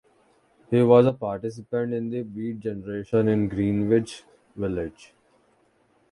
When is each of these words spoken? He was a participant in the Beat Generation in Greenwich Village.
He 0.71 0.81
was 0.81 1.05
a 1.05 1.13
participant 1.13 1.93
in 1.93 2.09
the 2.09 2.23
Beat 2.23 2.61
Generation 2.61 3.27
in 3.27 3.47
Greenwich 3.47 4.23
Village. 4.55 5.13